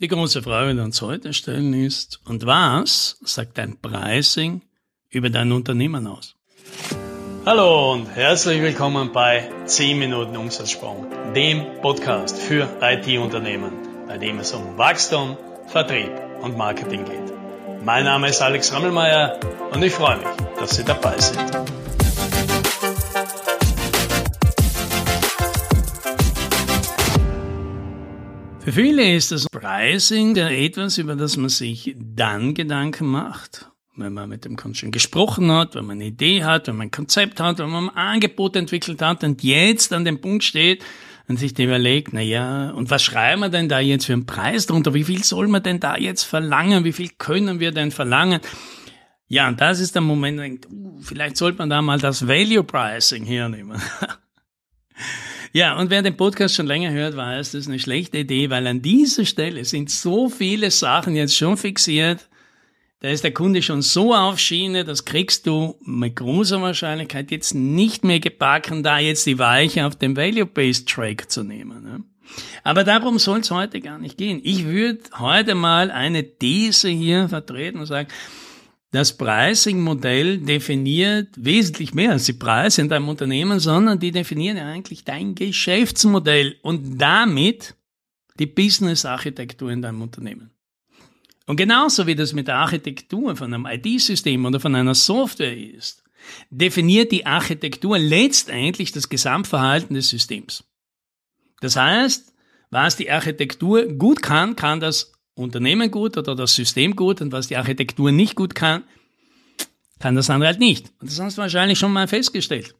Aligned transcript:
Die 0.00 0.08
große 0.08 0.42
Frage, 0.42 0.72
die 0.72 0.76
wir 0.78 0.84
uns 0.84 1.00
heute 1.02 1.32
stellen, 1.32 1.72
ist, 1.72 2.18
und 2.24 2.44
was 2.46 3.16
sagt 3.22 3.58
dein 3.58 3.80
Pricing 3.80 4.62
über 5.08 5.30
dein 5.30 5.52
Unternehmen 5.52 6.08
aus? 6.08 6.34
Hallo 7.46 7.92
und 7.92 8.06
herzlich 8.08 8.60
willkommen 8.60 9.12
bei 9.12 9.48
10 9.66 9.96
Minuten 9.96 10.36
Umsatzsprung, 10.36 11.06
dem 11.34 11.80
Podcast 11.80 12.36
für 12.36 12.68
IT-Unternehmen, 12.80 13.72
bei 14.08 14.18
dem 14.18 14.40
es 14.40 14.52
um 14.52 14.76
Wachstum, 14.76 15.36
Vertrieb 15.68 16.10
und 16.42 16.56
Marketing 16.56 17.04
geht. 17.04 17.32
Mein 17.84 18.04
Name 18.04 18.30
ist 18.30 18.42
Alex 18.42 18.72
Rammelmeier 18.72 19.38
und 19.72 19.80
ich 19.80 19.92
freue 19.92 20.16
mich, 20.16 20.26
dass 20.58 20.74
Sie 20.74 20.84
dabei 20.84 21.20
sind. 21.20 21.38
Für 28.64 28.72
viele 28.72 29.14
ist 29.14 29.30
das 29.30 29.46
Pricing 29.64 30.36
ja 30.36 30.50
etwas, 30.50 30.98
über 30.98 31.16
das 31.16 31.38
man 31.38 31.48
sich 31.48 31.96
dann 31.98 32.52
Gedanken 32.52 33.06
macht, 33.06 33.70
wenn 33.96 34.12
man 34.12 34.28
mit 34.28 34.44
dem 34.44 34.56
Kunden 34.56 34.74
schon 34.74 34.90
gesprochen 34.90 35.50
hat, 35.50 35.74
wenn 35.74 35.86
man 35.86 35.96
eine 35.96 36.08
Idee 36.08 36.44
hat, 36.44 36.68
wenn 36.68 36.76
man 36.76 36.88
ein 36.88 36.90
Konzept 36.90 37.40
hat, 37.40 37.60
wenn 37.60 37.70
man 37.70 37.88
ein 37.88 37.96
Angebot 37.96 38.56
entwickelt 38.56 39.00
hat 39.00 39.24
und 39.24 39.42
jetzt 39.42 39.94
an 39.94 40.04
dem 40.04 40.20
Punkt 40.20 40.44
steht 40.44 40.84
und 41.28 41.38
sich 41.38 41.58
überlegt, 41.58 42.12
na 42.12 42.20
ja, 42.20 42.72
und 42.72 42.90
was 42.90 43.02
schreiben 43.02 43.40
wir 43.40 43.48
denn 43.48 43.70
da 43.70 43.80
jetzt 43.80 44.04
für 44.04 44.12
einen 44.12 44.26
Preis 44.26 44.66
drunter? 44.66 44.92
Wie 44.92 45.04
viel 45.04 45.24
soll 45.24 45.48
man 45.48 45.62
denn 45.62 45.80
da 45.80 45.96
jetzt 45.96 46.24
verlangen? 46.24 46.84
Wie 46.84 46.92
viel 46.92 47.08
können 47.16 47.58
wir 47.58 47.72
denn 47.72 47.90
verlangen? 47.90 48.40
Ja, 49.28 49.48
und 49.48 49.62
das 49.62 49.80
ist 49.80 49.94
der 49.94 50.02
Moment, 50.02 50.66
uh, 50.70 51.00
vielleicht 51.00 51.38
sollte 51.38 51.56
man 51.56 51.70
da 51.70 51.80
mal 51.80 51.98
das 51.98 52.28
Value 52.28 52.64
Pricing 52.64 53.24
hernehmen. 53.24 53.80
Ja, 55.54 55.78
und 55.78 55.88
wer 55.88 56.02
den 56.02 56.16
Podcast 56.16 56.56
schon 56.56 56.66
länger 56.66 56.90
hört, 56.90 57.16
weiß, 57.16 57.52
das 57.52 57.60
ist 57.60 57.68
eine 57.68 57.78
schlechte 57.78 58.18
Idee, 58.18 58.50
weil 58.50 58.66
an 58.66 58.82
dieser 58.82 59.24
Stelle 59.24 59.64
sind 59.64 59.88
so 59.88 60.28
viele 60.28 60.72
Sachen 60.72 61.14
jetzt 61.14 61.36
schon 61.36 61.56
fixiert. 61.56 62.28
Da 62.98 63.10
ist 63.10 63.22
der 63.22 63.32
Kunde 63.32 63.62
schon 63.62 63.80
so 63.80 64.12
auf 64.12 64.40
Schiene, 64.40 64.82
das 64.82 65.04
kriegst 65.04 65.46
du 65.46 65.76
mit 65.84 66.16
großer 66.16 66.60
Wahrscheinlichkeit 66.60 67.30
jetzt 67.30 67.54
nicht 67.54 68.02
mehr 68.02 68.18
gebacken, 68.18 68.82
da 68.82 68.98
jetzt 68.98 69.26
die 69.26 69.38
Weiche 69.38 69.86
auf 69.86 69.94
dem 69.94 70.16
Value-Based 70.16 70.88
Track 70.88 71.30
zu 71.30 71.44
nehmen. 71.44 71.84
Ne? 71.84 72.02
Aber 72.64 72.82
darum 72.82 73.20
soll 73.20 73.38
es 73.38 73.52
heute 73.52 73.80
gar 73.80 74.00
nicht 74.00 74.18
gehen. 74.18 74.40
Ich 74.42 74.64
würde 74.64 75.02
heute 75.20 75.54
mal 75.54 75.92
eine 75.92 76.36
These 76.36 76.88
hier 76.88 77.28
vertreten 77.28 77.78
und 77.78 77.86
sagen, 77.86 78.08
das 78.94 79.16
Pricing-Modell 79.16 80.38
definiert 80.38 81.28
wesentlich 81.36 81.94
mehr 81.94 82.12
als 82.12 82.26
die 82.26 82.32
Preise 82.32 82.80
in 82.80 82.88
deinem 82.88 83.08
Unternehmen, 83.08 83.58
sondern 83.58 83.98
die 83.98 84.12
definieren 84.12 84.58
eigentlich 84.58 85.04
dein 85.04 85.34
Geschäftsmodell 85.34 86.56
und 86.62 86.98
damit 86.98 87.74
die 88.38 88.46
Business-Architektur 88.46 89.70
in 89.70 89.82
deinem 89.82 90.02
Unternehmen. 90.02 90.50
Und 91.46 91.56
genauso 91.56 92.06
wie 92.06 92.14
das 92.14 92.32
mit 92.32 92.46
der 92.46 92.56
Architektur 92.56 93.36
von 93.36 93.52
einem 93.52 93.66
IT-System 93.66 94.44
oder 94.44 94.60
von 94.60 94.74
einer 94.74 94.94
Software 94.94 95.56
ist, 95.56 96.04
definiert 96.50 97.10
die 97.10 97.26
Architektur 97.26 97.98
letztendlich 97.98 98.92
das 98.92 99.08
Gesamtverhalten 99.08 99.94
des 99.94 100.08
Systems. 100.08 100.64
Das 101.60 101.76
heißt, 101.76 102.32
was 102.70 102.96
die 102.96 103.10
Architektur 103.10 103.86
gut 103.86 104.22
kann, 104.22 104.56
kann 104.56 104.80
das 104.80 105.13
Unternehmen 105.34 105.90
gut 105.90 106.16
oder 106.16 106.34
das 106.34 106.54
System 106.54 106.94
gut 106.94 107.20
und 107.20 107.32
was 107.32 107.48
die 107.48 107.56
Architektur 107.56 108.12
nicht 108.12 108.36
gut 108.36 108.54
kann, 108.54 108.84
kann 109.98 110.14
das 110.14 110.30
andere 110.30 110.48
halt 110.48 110.60
nicht. 110.60 110.92
Und 111.00 111.10
das 111.10 111.18
hast 111.20 111.38
du 111.38 111.42
wahrscheinlich 111.42 111.78
schon 111.78 111.92
mal 111.92 112.06
festgestellt. 112.06 112.74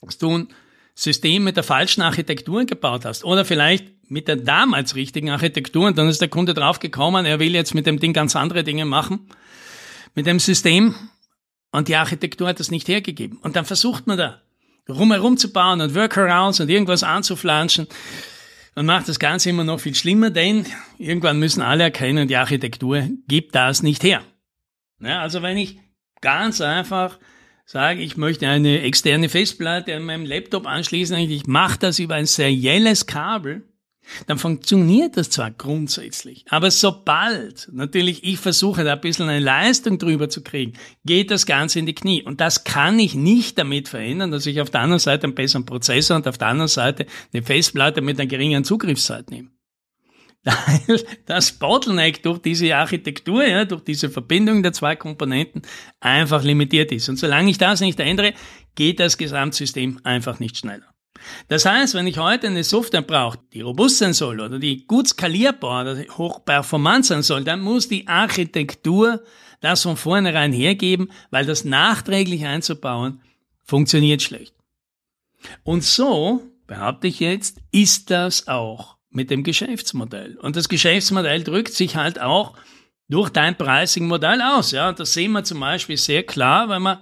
Dass 0.00 0.18
du 0.18 0.38
ein 0.38 0.48
System 0.94 1.44
mit 1.44 1.56
der 1.56 1.64
falschen 1.64 2.02
Architektur 2.02 2.64
gebaut 2.64 3.04
hast 3.04 3.24
oder 3.24 3.44
vielleicht 3.44 3.86
mit 4.08 4.28
der 4.28 4.36
damals 4.36 4.94
richtigen 4.94 5.30
Architektur 5.30 5.86
und 5.86 5.98
dann 5.98 6.08
ist 6.08 6.20
der 6.20 6.28
Kunde 6.28 6.54
drauf 6.54 6.78
gekommen, 6.78 7.26
er 7.26 7.38
will 7.38 7.54
jetzt 7.54 7.74
mit 7.74 7.86
dem 7.86 7.98
Ding 7.98 8.12
ganz 8.12 8.34
andere 8.36 8.64
Dinge 8.64 8.84
machen, 8.84 9.28
mit 10.14 10.26
dem 10.26 10.38
System 10.38 10.94
und 11.72 11.88
die 11.88 11.96
Architektur 11.96 12.48
hat 12.48 12.60
das 12.60 12.70
nicht 12.70 12.88
hergegeben. 12.88 13.38
Und 13.42 13.56
dann 13.56 13.64
versucht 13.64 14.06
man 14.06 14.16
da 14.16 14.40
rumherum 14.88 15.36
zu 15.36 15.52
bauen 15.52 15.80
und 15.80 15.94
Workarounds 15.94 16.60
und 16.60 16.68
irgendwas 16.68 17.02
anzuflanschen 17.02 17.88
und 18.76 18.86
macht 18.86 19.08
das 19.08 19.18
Ganze 19.18 19.50
immer 19.50 19.64
noch 19.64 19.80
viel 19.80 19.94
schlimmer, 19.94 20.30
denn 20.30 20.66
irgendwann 20.98 21.40
müssen 21.40 21.62
alle 21.62 21.84
erkennen, 21.84 22.28
die 22.28 22.36
Architektur 22.36 23.08
gibt 23.26 23.54
das 23.54 23.82
nicht 23.82 24.04
her. 24.04 24.22
Ja, 25.00 25.22
also 25.22 25.42
wenn 25.42 25.56
ich 25.56 25.78
ganz 26.20 26.60
einfach 26.60 27.18
sage, 27.64 28.00
ich 28.00 28.16
möchte 28.16 28.46
eine 28.46 28.82
externe 28.82 29.28
Festplatte 29.28 29.96
an 29.96 30.04
meinem 30.04 30.26
Laptop 30.26 30.66
anschließen, 30.66 31.16
ich 31.16 31.46
mache 31.46 31.78
das 31.80 31.98
über 31.98 32.14
ein 32.14 32.26
serielles 32.26 33.06
Kabel, 33.06 33.66
dann 34.26 34.38
funktioniert 34.38 35.16
das 35.16 35.30
zwar 35.30 35.50
grundsätzlich, 35.50 36.44
aber 36.48 36.70
sobald 36.70 37.68
natürlich 37.72 38.24
ich 38.24 38.38
versuche, 38.38 38.84
da 38.84 38.94
ein 38.94 39.00
bisschen 39.00 39.28
eine 39.28 39.40
Leistung 39.40 39.98
drüber 39.98 40.28
zu 40.28 40.42
kriegen, 40.42 40.74
geht 41.04 41.30
das 41.30 41.46
Ganze 41.46 41.78
in 41.78 41.86
die 41.86 41.94
Knie. 41.94 42.22
Und 42.22 42.40
das 42.40 42.64
kann 42.64 42.98
ich 42.98 43.14
nicht 43.14 43.58
damit 43.58 43.88
verändern, 43.88 44.30
dass 44.30 44.46
ich 44.46 44.60
auf 44.60 44.70
der 44.70 44.80
anderen 44.80 45.00
Seite 45.00 45.24
einen 45.24 45.34
besseren 45.34 45.66
Prozessor 45.66 46.16
und 46.16 46.28
auf 46.28 46.38
der 46.38 46.48
anderen 46.48 46.68
Seite 46.68 47.06
eine 47.32 47.42
Festplatte 47.42 48.00
mit 48.00 48.18
einer 48.18 48.28
geringeren 48.28 48.64
Zugriffszeit 48.64 49.30
nehme. 49.30 49.50
Weil 50.46 51.04
das 51.26 51.52
Bottleneck 51.52 52.22
durch 52.22 52.38
diese 52.38 52.76
Architektur, 52.76 53.44
ja, 53.44 53.64
durch 53.64 53.82
diese 53.82 54.10
Verbindung 54.10 54.62
der 54.62 54.72
zwei 54.72 54.94
Komponenten 54.94 55.62
einfach 55.98 56.44
limitiert 56.44 56.92
ist. 56.92 57.08
Und 57.08 57.16
solange 57.16 57.50
ich 57.50 57.58
das 57.58 57.80
nicht 57.80 57.98
ändere, 57.98 58.32
geht 58.76 59.00
das 59.00 59.18
Gesamtsystem 59.18 59.98
einfach 60.04 60.38
nicht 60.38 60.56
schneller. 60.56 60.95
Das 61.48 61.64
heißt, 61.64 61.94
wenn 61.94 62.06
ich 62.06 62.18
heute 62.18 62.46
eine 62.46 62.64
Software 62.64 63.02
brauche, 63.02 63.38
die 63.52 63.60
robust 63.60 63.98
sein 63.98 64.12
soll 64.12 64.40
oder 64.40 64.58
die 64.58 64.86
gut 64.86 65.08
skalierbar 65.08 65.82
oder 65.82 65.96
hochperformant 66.16 67.06
sein 67.06 67.22
soll, 67.22 67.44
dann 67.44 67.60
muss 67.60 67.88
die 67.88 68.06
Architektur 68.06 69.22
das 69.60 69.82
von 69.82 69.96
vornherein 69.96 70.52
hergeben, 70.52 71.10
weil 71.30 71.46
das 71.46 71.64
nachträglich 71.64 72.44
einzubauen 72.44 73.20
funktioniert 73.64 74.22
schlecht. 74.22 74.54
Und 75.64 75.84
so, 75.84 76.42
behaupte 76.66 77.08
ich 77.08 77.20
jetzt, 77.20 77.58
ist 77.72 78.10
das 78.10 78.48
auch 78.48 78.96
mit 79.10 79.30
dem 79.30 79.42
Geschäftsmodell. 79.42 80.36
Und 80.36 80.56
das 80.56 80.68
Geschäftsmodell 80.68 81.42
drückt 81.42 81.72
sich 81.72 81.96
halt 81.96 82.20
auch 82.20 82.56
durch 83.08 83.30
dein 83.30 83.56
Pricing-Modell 83.56 84.42
aus. 84.42 84.72
Ja, 84.72 84.92
das 84.92 85.12
sehen 85.12 85.32
wir 85.32 85.44
zum 85.44 85.60
Beispiel 85.60 85.96
sehr 85.96 86.24
klar, 86.24 86.68
wenn 86.68 86.82
man 86.82 86.98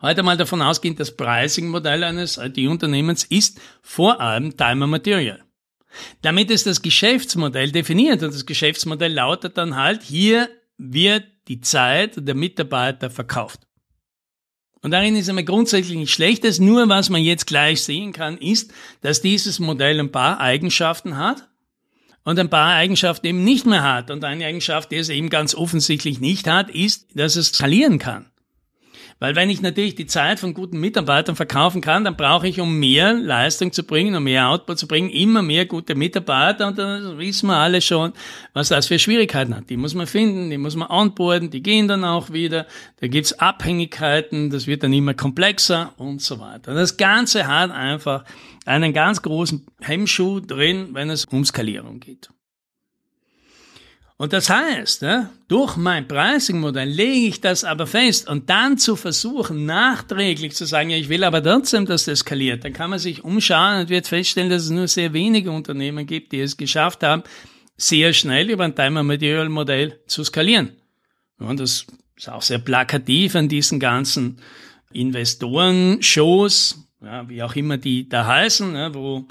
heute 0.00 0.22
mal 0.22 0.36
davon 0.36 0.62
ausgehen, 0.62 0.96
das 0.96 1.16
Pricing-Modell 1.16 2.04
eines 2.04 2.38
IT-Unternehmens 2.38 3.24
ist 3.24 3.60
vor 3.82 4.20
allem 4.20 4.56
Time 4.56 4.84
and 4.84 4.90
Material. 4.90 5.44
Damit 6.22 6.50
ist 6.50 6.66
das 6.66 6.82
Geschäftsmodell 6.82 7.72
definiert 7.72 8.22
und 8.22 8.32
das 8.32 8.46
Geschäftsmodell 8.46 9.12
lautet 9.12 9.56
dann 9.56 9.76
halt, 9.76 10.02
hier 10.02 10.48
wird 10.76 11.24
die 11.48 11.60
Zeit 11.60 12.12
der 12.16 12.34
Mitarbeiter 12.34 13.10
verkauft. 13.10 13.60
Und 14.80 14.92
darin 14.92 15.16
ist 15.16 15.28
einmal 15.28 15.44
grundsätzlich 15.44 15.96
nichts 15.96 16.14
Schlechtes, 16.14 16.60
nur 16.60 16.88
was 16.88 17.10
man 17.10 17.22
jetzt 17.22 17.46
gleich 17.46 17.82
sehen 17.82 18.12
kann, 18.12 18.38
ist, 18.38 18.72
dass 19.00 19.22
dieses 19.22 19.58
Modell 19.58 19.98
ein 19.98 20.12
paar 20.12 20.40
Eigenschaften 20.40 21.16
hat 21.16 21.48
und 22.22 22.38
ein 22.38 22.50
paar 22.50 22.74
Eigenschaften 22.74 23.26
eben 23.26 23.42
nicht 23.42 23.66
mehr 23.66 23.82
hat. 23.82 24.10
Und 24.10 24.22
eine 24.22 24.46
Eigenschaft, 24.46 24.92
die 24.92 24.96
es 24.96 25.08
eben 25.08 25.30
ganz 25.30 25.54
offensichtlich 25.54 26.20
nicht 26.20 26.46
hat, 26.46 26.70
ist, 26.70 27.08
dass 27.18 27.34
es 27.34 27.48
skalieren 27.48 27.98
kann. 27.98 28.27
Weil 29.20 29.34
wenn 29.34 29.50
ich 29.50 29.60
natürlich 29.60 29.96
die 29.96 30.06
Zeit 30.06 30.38
von 30.38 30.54
guten 30.54 30.78
Mitarbeitern 30.78 31.34
verkaufen 31.34 31.80
kann, 31.80 32.04
dann 32.04 32.16
brauche 32.16 32.46
ich, 32.46 32.60
um 32.60 32.78
mehr 32.78 33.14
Leistung 33.14 33.72
zu 33.72 33.82
bringen, 33.82 34.14
um 34.14 34.22
mehr 34.22 34.48
Output 34.48 34.78
zu 34.78 34.86
bringen, 34.86 35.10
immer 35.10 35.42
mehr 35.42 35.66
gute 35.66 35.96
Mitarbeiter. 35.96 36.68
Und 36.68 36.78
dann 36.78 37.18
wissen 37.18 37.48
wir 37.48 37.56
alle 37.56 37.80
schon, 37.80 38.12
was 38.52 38.68
das 38.68 38.86
für 38.86 38.98
Schwierigkeiten 38.98 39.56
hat. 39.56 39.68
Die 39.70 39.76
muss 39.76 39.94
man 39.94 40.06
finden, 40.06 40.50
die 40.50 40.58
muss 40.58 40.76
man 40.76 40.88
onboarden, 40.88 41.50
die 41.50 41.62
gehen 41.62 41.88
dann 41.88 42.04
auch 42.04 42.30
wieder. 42.30 42.66
Da 43.00 43.08
gibt's 43.08 43.32
Abhängigkeiten, 43.32 44.50
das 44.50 44.68
wird 44.68 44.84
dann 44.84 44.92
immer 44.92 45.14
komplexer 45.14 45.92
und 45.96 46.22
so 46.22 46.38
weiter. 46.38 46.74
Das 46.74 46.96
Ganze 46.96 47.48
hat 47.48 47.72
einfach 47.72 48.24
einen 48.66 48.92
ganz 48.92 49.22
großen 49.22 49.66
Hemmschuh 49.80 50.40
drin, 50.40 50.90
wenn 50.92 51.10
es 51.10 51.24
um 51.24 51.44
Skalierung 51.44 51.98
geht. 51.98 52.28
Und 54.20 54.32
das 54.32 54.50
heißt, 54.50 55.04
durch 55.46 55.76
mein 55.76 56.08
Pricing-Modell 56.08 56.88
lege 56.88 57.28
ich 57.28 57.40
das 57.40 57.62
aber 57.62 57.86
fest 57.86 58.28
und 58.28 58.50
dann 58.50 58.76
zu 58.76 58.96
versuchen, 58.96 59.64
nachträglich 59.64 60.56
zu 60.56 60.66
sagen, 60.66 60.90
ja, 60.90 60.96
ich 60.96 61.08
will 61.08 61.22
aber 61.22 61.40
trotzdem, 61.40 61.86
dass 61.86 62.06
das 62.06 62.18
skaliert, 62.18 62.64
dann 62.64 62.72
kann 62.72 62.90
man 62.90 62.98
sich 62.98 63.22
umschauen 63.22 63.82
und 63.82 63.90
wird 63.90 64.08
feststellen, 64.08 64.50
dass 64.50 64.64
es 64.64 64.70
nur 64.70 64.88
sehr 64.88 65.12
wenige 65.12 65.52
Unternehmen 65.52 66.04
gibt, 66.04 66.32
die 66.32 66.40
es 66.40 66.56
geschafft 66.56 67.04
haben, 67.04 67.22
sehr 67.76 68.12
schnell 68.12 68.50
über 68.50 68.64
ein 68.64 68.74
Timer-Material-Modell 68.74 70.00
zu 70.08 70.24
skalieren. 70.24 70.72
Und 71.38 71.60
das 71.60 71.86
ist 72.16 72.28
auch 72.28 72.42
sehr 72.42 72.58
plakativ 72.58 73.36
an 73.36 73.48
diesen 73.48 73.78
ganzen 73.78 74.40
Investoren-Shows, 74.92 76.88
ja, 77.02 77.28
wie 77.28 77.40
auch 77.44 77.54
immer 77.54 77.78
die 77.78 78.08
da 78.08 78.26
heißen, 78.26 78.74
wo 78.94 79.28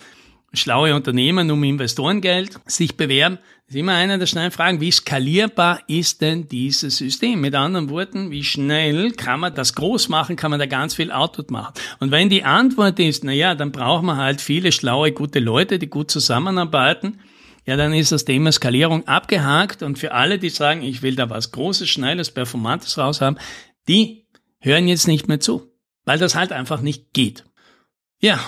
schlaue 0.53 0.95
Unternehmen 0.95 1.51
um 1.51 1.63
Investorengeld 1.63 2.59
sich 2.65 2.95
bewerben. 2.97 3.37
Ist 3.67 3.75
immer 3.75 3.95
einer 3.95 4.17
der 4.17 4.27
schnellen 4.27 4.51
Fragen, 4.51 4.79
wie 4.79 4.91
skalierbar 4.91 5.81
ist 5.87 6.21
denn 6.21 6.47
dieses 6.47 6.97
System? 6.97 7.41
Mit 7.41 7.53
anderen 7.53 7.89
Worten, 7.89 8.31
wie 8.31 8.43
schnell 8.43 9.11
kann 9.11 9.41
man 9.41 9.55
das 9.55 9.73
groß 9.73 10.07
machen, 10.07 10.37
kann 10.37 10.51
man 10.51 10.59
da 10.59 10.65
ganz 10.65 10.95
viel 10.95 11.11
Output 11.11 11.51
machen? 11.51 11.73
Und 11.99 12.11
wenn 12.11 12.29
die 12.29 12.45
Antwort 12.45 12.97
ist, 12.99 13.25
na 13.25 13.33
ja, 13.33 13.55
dann 13.55 13.73
braucht 13.73 14.03
man 14.03 14.15
halt 14.15 14.39
viele 14.39 14.71
schlaue, 14.71 15.11
gute 15.11 15.39
Leute, 15.39 15.79
die 15.79 15.87
gut 15.87 16.09
zusammenarbeiten, 16.09 17.19
ja, 17.65 17.75
dann 17.75 17.93
ist 17.93 18.13
das 18.13 18.23
Thema 18.23 18.53
Skalierung 18.53 19.05
abgehakt 19.09 19.83
und 19.83 19.99
für 19.99 20.13
alle, 20.13 20.39
die 20.39 20.49
sagen, 20.49 20.81
ich 20.81 21.01
will 21.01 21.17
da 21.17 21.29
was 21.29 21.51
Großes, 21.51 21.89
Schnelles, 21.89 22.31
Performantes 22.31 22.97
raus 22.97 23.19
haben, 23.19 23.35
die 23.89 24.25
hören 24.59 24.87
jetzt 24.87 25.07
nicht 25.07 25.27
mehr 25.27 25.41
zu, 25.41 25.73
weil 26.05 26.17
das 26.17 26.35
halt 26.35 26.53
einfach 26.53 26.79
nicht 26.79 27.11
geht. 27.11 27.43
Ja, 28.21 28.39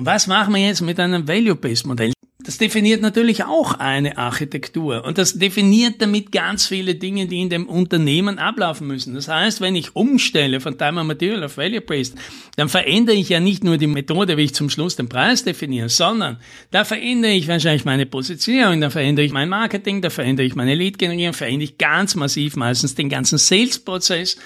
und 0.00 0.06
was 0.06 0.26
machen 0.26 0.54
wir 0.54 0.62
jetzt 0.62 0.80
mit 0.80 0.98
einem 0.98 1.28
Value-Based 1.28 1.86
Modell? 1.86 2.14
Das 2.44 2.56
definiert 2.56 3.02
natürlich 3.02 3.44
auch 3.44 3.74
eine 3.74 4.16
Architektur 4.16 5.04
und 5.04 5.18
das 5.18 5.34
definiert 5.34 6.00
damit 6.00 6.32
ganz 6.32 6.66
viele 6.66 6.94
Dinge, 6.94 7.26
die 7.26 7.40
in 7.42 7.50
dem 7.50 7.68
Unternehmen 7.68 8.38
ablaufen 8.38 8.86
müssen. 8.86 9.14
Das 9.14 9.28
heißt, 9.28 9.60
wenn 9.60 9.76
ich 9.76 9.94
umstelle 9.94 10.60
von 10.60 10.78
Time 10.78 11.00
and 11.00 11.08
Material 11.08 11.44
auf 11.44 11.58
Value 11.58 11.82
Based, 11.82 12.16
dann 12.56 12.68
verändere 12.68 13.16
ich 13.16 13.28
ja 13.28 13.40
nicht 13.40 13.62
nur 13.62 13.76
die 13.76 13.86
Methode, 13.86 14.36
wie 14.36 14.44
ich 14.44 14.54
zum 14.54 14.70
Schluss 14.70 14.96
den 14.96 15.08
Preis 15.08 15.44
definiere, 15.44 15.90
sondern 15.90 16.38
da 16.70 16.84
verändere 16.84 17.32
ich 17.32 17.46
wahrscheinlich 17.46 17.84
meine 17.84 18.06
Positionierung, 18.06 18.80
da 18.80 18.88
verändere 18.88 19.26
ich 19.26 19.32
mein 19.32 19.48
Marketing, 19.48 20.00
da 20.00 20.08
verändere 20.08 20.46
ich 20.46 20.54
meine 20.54 20.74
Lead-Generierung, 20.74 21.34
verändere 21.34 21.64
ich 21.64 21.78
ganz 21.78 22.14
massiv 22.14 22.56
meistens 22.56 22.94
den 22.94 23.10
ganzen 23.10 23.36
Sales-Prozess 23.36 24.36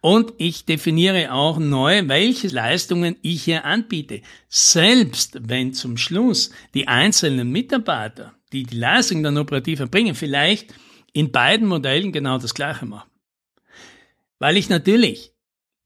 und 0.00 0.34
ich 0.36 0.66
definiere 0.66 1.32
auch 1.32 1.58
neu, 1.58 2.02
welche 2.08 2.48
Leistungen 2.48 3.16
ich 3.22 3.44
hier 3.44 3.64
anbiete. 3.64 4.20
Selbst 4.50 5.38
wenn 5.40 5.72
zum 5.72 5.96
Schluss 5.96 6.50
die 6.74 6.88
einzelnen 6.88 7.43
Mitarbeiter, 7.44 8.34
die 8.52 8.64
die 8.64 8.76
Leistung 8.76 9.22
dann 9.22 9.38
operativ 9.38 9.80
erbringen, 9.80 10.14
vielleicht 10.14 10.74
in 11.12 11.30
beiden 11.32 11.68
Modellen 11.68 12.12
genau 12.12 12.38
das 12.38 12.54
Gleiche 12.54 12.86
machen. 12.86 13.10
Weil 14.38 14.56
ich 14.56 14.68
natürlich 14.68 15.34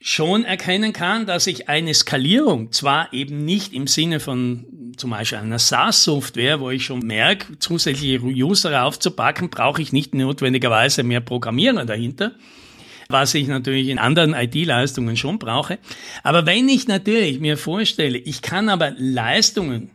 schon 0.00 0.44
erkennen 0.44 0.92
kann, 0.92 1.26
dass 1.26 1.46
ich 1.46 1.68
eine 1.68 1.92
Skalierung 1.92 2.70
zwar 2.72 3.12
eben 3.12 3.44
nicht 3.44 3.72
im 3.72 3.86
Sinne 3.86 4.20
von 4.20 4.92
zum 4.96 5.10
Beispiel 5.10 5.38
einer 5.38 5.58
SaaS-Software, 5.58 6.60
wo 6.60 6.70
ich 6.70 6.84
schon 6.84 7.00
merke, 7.00 7.58
zusätzliche 7.58 8.22
User 8.22 8.84
aufzupacken, 8.84 9.50
brauche 9.50 9.82
ich 9.82 9.92
nicht 9.92 10.14
notwendigerweise 10.14 11.02
mehr 11.02 11.20
Programmierer 11.20 11.84
dahinter, 11.84 12.32
was 13.08 13.34
ich 13.34 13.48
natürlich 13.48 13.88
in 13.88 13.98
anderen 13.98 14.34
IT-Leistungen 14.34 15.16
schon 15.16 15.38
brauche. 15.38 15.78
Aber 16.22 16.46
wenn 16.46 16.68
ich 16.68 16.86
natürlich 16.86 17.40
mir 17.40 17.56
vorstelle, 17.56 18.18
ich 18.18 18.40
kann 18.40 18.68
aber 18.68 18.92
Leistungen, 18.96 19.90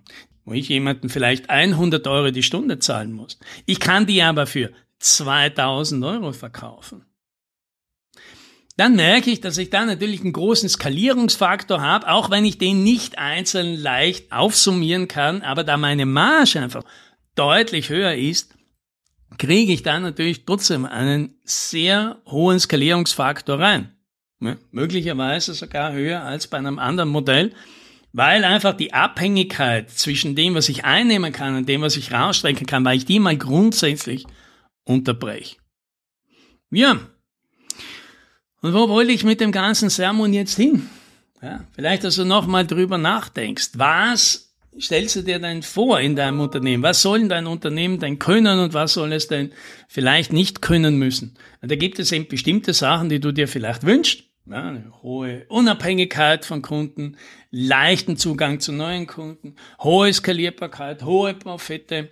wo 0.46 0.54
ich 0.54 0.70
jemanden 0.70 1.10
vielleicht 1.10 1.50
100 1.50 2.08
Euro 2.08 2.32
die 2.32 2.44
Stunde 2.44 2.80
zahlen 2.80 3.12
muss, 3.12 3.40
ich 3.66 3.80
kann 3.80 4.06
die 4.06 4.22
aber 4.22 4.46
für 4.48 4.72
2000 5.00 6.04
Euro 6.04 6.32
verkaufen. 6.32 7.06
Dann 8.76 8.96
merke 8.96 9.30
ich, 9.30 9.40
dass 9.40 9.60
ich 9.60 9.70
da 9.70 9.86
natürlich 9.86 10.22
einen 10.22 10.34
großen 10.34 10.68
Skalierungsfaktor 10.68 11.80
habe, 11.80 12.10
auch 12.10 12.32
wenn 12.32 12.44
ich 12.44 12.58
den 12.58 12.84
nicht 12.84 13.20
einzeln 13.20 13.76
leicht 13.76 14.32
aufsummieren 14.32 15.08
kann, 15.08 15.44
aber 15.44 15.64
da 15.64 15.78
meine 15.78 16.08
Marge 16.08 16.60
einfach 16.60 16.84
deutlich 17.36 17.90
höher 17.90 18.16
ist, 18.16 18.56
kriege 19.38 19.74
ich 19.74 19.84
da 19.84 20.00
natürlich 20.00 20.46
trotzdem 20.46 20.86
einen 20.86 21.36
sehr 21.44 22.22
hohen 22.26 22.60
Skalierungsfaktor 22.60 23.60
rein. 23.60 23.92
Ja, 24.40 24.58
möglicherweise 24.72 25.54
sogar 25.54 25.94
höher 25.94 26.24
als 26.24 26.48
bei 26.48 26.58
einem 26.58 26.80
anderen 26.80 27.10
Modell, 27.10 27.54
weil 28.14 28.46
einfach 28.46 28.78
die 28.78 28.94
Abhängigkeit 28.94 29.90
zwischen 29.90 30.36
dem, 30.36 30.54
was 30.54 30.70
ich 30.70 30.86
einnehmen 30.86 31.34
kann 31.34 31.56
und 31.56 31.68
dem, 31.68 31.82
was 31.82 31.98
ich 31.98 32.14
rausstrecken 32.14 32.68
kann, 32.68 32.86
weil 32.86 32.98
ich 32.98 33.06
die 33.06 33.20
mal 33.20 33.36
grundsätzlich 33.36 34.26
unterbreche. 34.86 35.58
Ja. 36.70 37.00
Und 38.62 38.74
wo 38.74 38.88
wollte 38.88 39.12
ich 39.12 39.24
mit 39.24 39.42
dem 39.42 39.52
ganzen 39.52 39.90
Sermon 39.90 40.32
jetzt 40.32 40.56
hin? 40.56 40.90
Ja, 41.42 41.66
vielleicht, 41.74 42.04
dass 42.04 42.16
du 42.16 42.24
nochmal 42.24 42.66
drüber 42.66 42.98
nachdenkst. 42.98 43.72
Was 43.74 44.54
stellst 44.80 45.16
du 45.16 45.24
dir 45.24 45.40
denn 45.40 45.64
vor 45.64 46.00
in 46.00 46.16
deinem 46.16 46.40
Unternehmen? 46.40 46.84
Was 46.84 47.02
soll 47.02 47.28
dein 47.28 47.48
Unternehmen 47.48 48.00
denn 48.00 48.20
können 48.20 48.60
und 48.60 48.74
was 48.74 48.94
soll 48.94 49.12
es 49.12 49.28
denn 49.28 49.52
vielleicht 49.88 50.32
nicht 50.32 50.62
können 50.62 50.98
müssen? 50.98 51.38
da 51.62 51.76
gibt 51.76 52.00
es 52.00 52.12
eben 52.12 52.28
bestimmte 52.28 52.74
Sachen, 52.74 53.10
die 53.10 53.20
du 53.20 53.32
dir 53.32 53.48
vielleicht 53.48 53.84
wünschst. 53.84 54.24
Ja, 54.46 54.68
eine 54.68 54.92
hohe 55.02 55.46
Unabhängigkeit 55.48 56.44
von 56.44 56.62
Kunden, 56.62 57.16
leichten 57.50 58.18
Zugang 58.18 58.60
zu 58.60 58.74
neuen 58.74 59.08
Kunden, 59.08 59.56
hohe 59.82 60.12
Skalierbarkeit, 60.12 61.04
hohe 61.04 61.34
Profite 61.34 62.10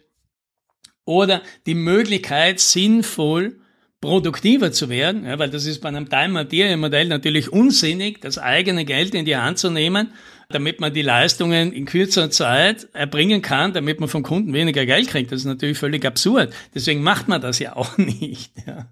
oder 1.04 1.42
die 1.66 1.76
Möglichkeit, 1.76 2.60
sinnvoll 2.60 3.60
produktiver 4.00 4.72
zu 4.72 4.90
werden, 4.90 5.26
ja, 5.26 5.38
weil 5.40 5.50
das 5.50 5.66
ist 5.66 5.80
bei 5.82 5.90
einem 5.90 6.10
Time-Material-Modell 6.10 7.08
natürlich 7.08 7.52
unsinnig, 7.52 8.22
das 8.22 8.38
eigene 8.38 8.86
Geld 8.86 9.14
in 9.14 9.26
die 9.26 9.36
Hand 9.36 9.60
zu 9.60 9.70
nehmen 9.70 10.14
damit 10.52 10.80
man 10.80 10.94
die 10.94 11.02
Leistungen 11.02 11.72
in 11.72 11.86
kürzerer 11.86 12.30
Zeit 12.30 12.88
erbringen 12.94 13.42
kann, 13.42 13.74
damit 13.74 14.00
man 14.00 14.10
vom 14.10 14.24
Kunden 14.24 14.54
weniger 14.54 14.86
Geld 14.86 15.08
kriegt. 15.08 15.32
Das 15.32 15.42
ist 15.42 15.46
natürlich 15.46 15.78
völlig 15.78 16.06
absurd. 16.06 16.54
Deswegen 16.76 17.02
macht 17.02 17.28
man 17.28 17.42
das 17.42 17.60
ja 17.60 17.76
auch 17.76 17.98
nicht. 17.98 18.54
Ja. 18.66 18.88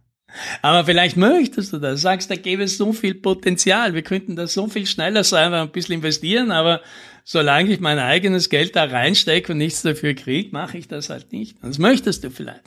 Aber 0.61 0.85
vielleicht 0.85 1.17
möchtest 1.17 1.73
du 1.73 1.79
das, 1.79 2.01
sagst, 2.01 2.29
da 2.29 2.35
gäbe 2.35 2.63
es 2.63 2.77
so 2.77 2.93
viel 2.93 3.15
Potenzial, 3.15 3.93
wir 3.93 4.03
könnten 4.03 4.35
da 4.35 4.47
so 4.47 4.67
viel 4.67 4.85
schneller 4.85 5.23
sein, 5.23 5.51
wir 5.51 5.61
ein 5.61 5.71
bisschen 5.71 5.95
investieren, 5.95 6.51
aber 6.51 6.81
solange 7.23 7.71
ich 7.71 7.79
mein 7.79 7.99
eigenes 7.99 8.49
Geld 8.49 8.75
da 8.75 8.85
reinstecke 8.85 9.51
und 9.51 9.57
nichts 9.57 9.81
dafür 9.81 10.13
kriege, 10.13 10.49
mache 10.51 10.77
ich 10.77 10.87
das 10.87 11.09
halt 11.09 11.31
nicht. 11.31 11.57
Das 11.61 11.77
möchtest 11.77 12.23
du 12.23 12.31
vielleicht. 12.31 12.61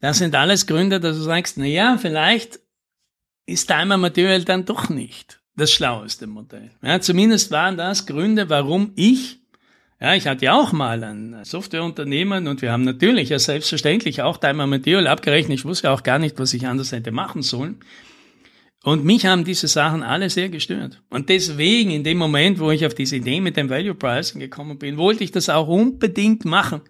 Das 0.00 0.18
sind 0.18 0.34
alles 0.34 0.66
Gründe, 0.66 1.00
dass 1.00 1.16
du 1.16 1.22
sagst, 1.22 1.56
na 1.56 1.64
ja, 1.64 1.96
vielleicht 1.98 2.60
ist 3.46 3.68
Timer 3.68 3.96
Material 3.96 4.44
dann 4.44 4.64
doch 4.64 4.88
nicht 4.88 5.40
das 5.56 5.72
schlaueste 5.72 6.26
Modell. 6.26 6.70
Ja, 6.82 7.00
zumindest 7.00 7.50
waren 7.50 7.76
das 7.76 8.06
Gründe, 8.06 8.48
warum 8.50 8.92
ich, 8.96 9.40
ja, 10.00 10.14
ich 10.14 10.26
hatte 10.26 10.44
ja 10.44 10.54
auch 10.54 10.72
mal 10.72 11.02
ein 11.04 11.44
Softwareunternehmen 11.44 12.48
und 12.48 12.62
wir 12.62 12.72
haben 12.72 12.84
natürlich 12.84 13.28
ja 13.28 13.38
selbstverständlich 13.38 14.22
auch 14.22 14.36
Time 14.36 14.66
Material 14.66 15.06
abgerechnet. 15.06 15.58
Ich 15.58 15.64
wusste 15.64 15.90
auch 15.90 16.02
gar 16.02 16.18
nicht, 16.18 16.38
was 16.38 16.52
ich 16.52 16.66
anders 16.66 16.92
hätte 16.92 17.12
machen 17.12 17.42
sollen. 17.42 17.78
Und 18.82 19.02
mich 19.02 19.24
haben 19.24 19.44
diese 19.44 19.66
Sachen 19.66 20.02
alle 20.02 20.28
sehr 20.28 20.50
gestört. 20.50 21.00
Und 21.08 21.30
deswegen, 21.30 21.90
in 21.90 22.04
dem 22.04 22.18
Moment, 22.18 22.58
wo 22.58 22.70
ich 22.70 22.84
auf 22.84 22.94
diese 22.94 23.16
Idee 23.16 23.40
mit 23.40 23.56
dem 23.56 23.70
Value 23.70 23.94
Pricing 23.94 24.40
gekommen 24.40 24.78
bin, 24.78 24.98
wollte 24.98 25.24
ich 25.24 25.32
das 25.32 25.48
auch 25.48 25.68
unbedingt 25.68 26.44
machen. 26.44 26.82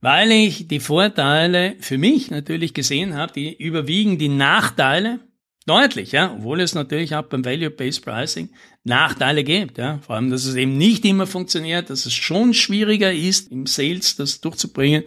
Weil 0.00 0.30
ich 0.30 0.68
die 0.68 0.78
Vorteile 0.78 1.74
für 1.80 1.98
mich 1.98 2.30
natürlich 2.30 2.74
gesehen 2.74 3.14
habe, 3.16 3.32
die 3.32 3.56
überwiegen 3.56 4.18
die 4.18 4.28
Nachteile 4.28 5.18
Deutlich, 5.66 6.12
ja, 6.12 6.34
obwohl 6.34 6.60
es 6.60 6.74
natürlich 6.74 7.14
auch 7.14 7.22
beim 7.22 7.44
Value-Based 7.44 8.04
Pricing 8.04 8.50
Nachteile 8.84 9.44
gibt, 9.44 9.78
ja. 9.78 9.98
Vor 9.98 10.16
allem, 10.16 10.30
dass 10.30 10.44
es 10.44 10.56
eben 10.56 10.76
nicht 10.76 11.06
immer 11.06 11.26
funktioniert, 11.26 11.88
dass 11.88 12.04
es 12.04 12.12
schon 12.12 12.52
schwieriger 12.52 13.10
ist, 13.10 13.50
im 13.50 13.64
Sales 13.64 14.16
das 14.16 14.42
durchzubringen, 14.42 15.04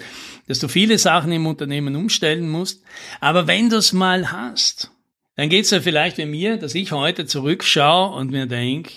dass 0.48 0.57
du 0.57 0.68
viele 0.68 0.98
Sachen 0.98 1.31
im 1.31 1.45
Unternehmen 1.45 1.95
umstellen 1.95 2.50
musst. 2.50 2.81
Aber 3.19 3.45
wenn 3.45 3.69
du 3.69 3.77
es 3.77 3.93
mal 3.93 4.31
hast, 4.31 4.91
dann 5.36 5.50
geht's 5.50 5.70
ja 5.70 5.79
vielleicht 5.79 6.17
wie 6.17 6.25
mir, 6.25 6.58
dass 6.58 6.74
ich 6.74 6.91
heute 6.91 7.27
zurückschaue 7.27 8.15
und 8.15 8.31
mir 8.31 8.48
denke, 8.48 8.91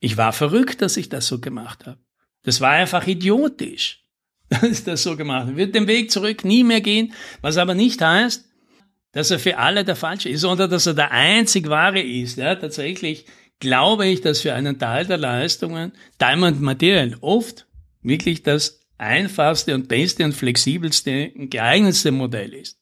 ich 0.00 0.16
war 0.16 0.32
verrückt, 0.32 0.80
dass 0.80 0.96
ich 0.96 1.10
das 1.10 1.26
so 1.26 1.40
gemacht 1.40 1.86
habe. 1.86 1.98
Das 2.42 2.62
war 2.62 2.70
einfach 2.70 3.06
idiotisch, 3.06 4.02
dass 4.48 4.62
ich 4.62 4.84
das 4.84 5.02
so 5.02 5.18
gemacht 5.18 5.48
habe. 5.48 5.56
Wird 5.58 5.74
den 5.74 5.88
Weg 5.88 6.10
zurück 6.10 6.46
nie 6.46 6.64
mehr 6.64 6.80
gehen, 6.80 7.12
was 7.42 7.58
aber 7.58 7.74
nicht 7.74 8.00
heißt, 8.00 8.48
dass 9.12 9.30
er 9.30 9.38
für 9.38 9.58
alle 9.58 9.84
der 9.84 9.96
falsche 9.96 10.28
ist, 10.28 10.40
sondern 10.40 10.70
dass 10.70 10.86
er 10.86 10.94
der 10.94 11.10
einzig 11.10 11.68
wahre 11.68 12.00
ist. 12.00 12.38
Ja, 12.38 12.54
tatsächlich 12.54 13.26
glaube 13.60 14.06
ich, 14.06 14.20
dass 14.20 14.40
für 14.40 14.54
einen 14.54 14.78
Teil 14.78 15.06
der 15.06 15.18
Leistungen 15.18 15.92
Diamond 16.20 16.60
Material 16.60 17.16
oft 17.20 17.66
wirklich 18.02 18.42
das 18.42 18.80
einfachste 18.98 19.74
und 19.74 19.88
beste 19.88 20.24
und 20.24 20.32
flexibelste 20.32 21.32
und 21.36 21.50
geeignetste 21.50 22.10
Modell 22.10 22.54
ist. 22.54 22.78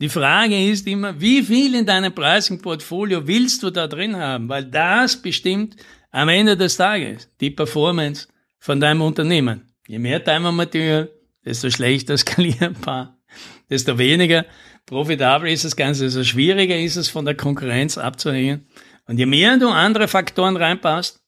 Die 0.00 0.08
Frage 0.08 0.70
ist 0.70 0.86
immer, 0.86 1.20
wie 1.20 1.42
viel 1.42 1.74
in 1.74 1.84
deinem 1.84 2.14
Pricing-Portfolio 2.14 3.26
willst 3.26 3.62
du 3.62 3.70
da 3.70 3.86
drin 3.86 4.16
haben? 4.16 4.48
Weil 4.48 4.64
das 4.64 5.20
bestimmt 5.20 5.76
am 6.10 6.30
Ende 6.30 6.56
des 6.56 6.76
Tages 6.76 7.28
die 7.40 7.50
Performance 7.50 8.28
von 8.58 8.80
deinem 8.80 9.02
Unternehmen. 9.02 9.70
Je 9.86 9.98
mehr 9.98 10.20
Diamond 10.20 10.56
Material, 10.56 11.10
desto 11.44 11.68
schlechter 11.68 12.16
skalierbar, 12.18 13.19
desto 13.68 13.98
weniger 13.98 14.46
profitabel 14.86 15.50
ist 15.50 15.64
das 15.64 15.76
Ganze, 15.76 16.04
desto 16.04 16.24
schwieriger 16.24 16.76
ist 16.76 16.96
es 16.96 17.08
von 17.08 17.24
der 17.24 17.34
Konkurrenz 17.34 17.98
abzuhängen. 17.98 18.66
Und 19.06 19.18
je 19.18 19.26
mehr 19.26 19.56
du 19.56 19.68
andere 19.68 20.08
Faktoren 20.08 20.56
reinpasst, 20.56 21.20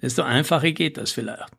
desto 0.00 0.22
einfacher 0.22 0.72
geht 0.72 0.96
das 0.96 1.12
vielleicht. 1.12 1.50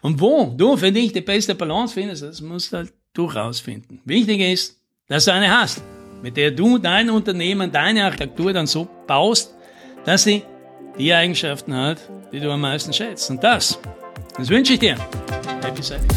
Und 0.00 0.20
wo 0.20 0.54
du 0.56 0.76
für 0.76 0.92
dich 0.92 1.12
die 1.12 1.20
beste 1.20 1.54
Balance 1.54 1.94
findest, 1.94 2.22
das 2.22 2.40
musst 2.40 2.72
du 2.72 2.78
halt 2.78 2.92
du 3.12 3.26
rausfinden. 3.26 4.00
Wichtig 4.04 4.40
ist, 4.40 4.80
dass 5.08 5.24
du 5.24 5.32
eine 5.32 5.50
hast, 5.50 5.82
mit 6.22 6.36
der 6.36 6.50
du 6.50 6.78
dein 6.78 7.10
Unternehmen, 7.10 7.70
deine 7.70 8.04
Architektur 8.04 8.52
dann 8.52 8.66
so 8.66 8.88
baust, 9.06 9.54
dass 10.04 10.24
sie 10.24 10.42
die 10.98 11.12
Eigenschaften 11.12 11.74
hat, 11.74 11.98
die 12.32 12.40
du 12.40 12.50
am 12.50 12.60
meisten 12.60 12.92
schätzt. 12.92 13.30
Und 13.30 13.42
das, 13.42 13.78
das 14.36 14.48
wünsche 14.48 14.74
ich 14.74 14.78
dir. 14.78 14.96
Happy 15.62 15.82
Selling. 15.82 16.08